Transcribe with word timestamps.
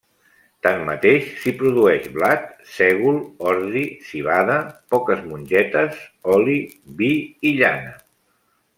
Tanmateix, 0.67 1.27
s'hi 1.43 1.53
produeix 1.59 2.07
blat, 2.15 2.47
sègol, 2.77 3.21
ordi, 3.53 3.85
civada, 4.09 4.57
poques 4.95 5.23
mongetes, 5.29 6.03
oli, 6.39 6.61
vi 7.03 7.15
i 7.53 7.57
llana. 7.63 7.97